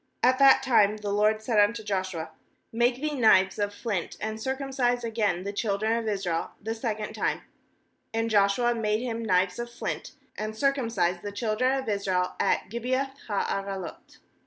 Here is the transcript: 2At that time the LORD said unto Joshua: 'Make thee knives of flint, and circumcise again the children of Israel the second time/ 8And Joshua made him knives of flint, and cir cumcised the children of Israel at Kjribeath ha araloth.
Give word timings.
2At 0.23 0.39
that 0.39 0.63
time 0.63 0.97
the 0.97 1.11
LORD 1.11 1.43
said 1.43 1.59
unto 1.59 1.83
Joshua: 1.83 2.31
'Make 2.71 2.95
thee 2.99 3.13
knives 3.13 3.59
of 3.59 3.71
flint, 3.71 4.17
and 4.19 4.41
circumcise 4.41 5.03
again 5.03 5.43
the 5.43 5.53
children 5.53 5.95
of 5.95 6.07
Israel 6.07 6.53
the 6.59 6.73
second 6.73 7.13
time/ 7.13 7.41
8And 8.15 8.29
Joshua 8.29 8.73
made 8.73 9.01
him 9.03 9.23
knives 9.23 9.59
of 9.59 9.69
flint, 9.69 10.13
and 10.35 10.57
cir 10.57 10.73
cumcised 10.73 11.21
the 11.21 11.31
children 11.31 11.77
of 11.77 11.87
Israel 11.87 12.33
at 12.39 12.67
Kjribeath 12.71 13.11
ha 13.27 13.45
araloth. 13.45 14.17